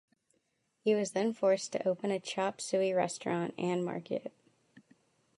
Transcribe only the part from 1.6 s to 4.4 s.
to open a chop suey restaurant and market.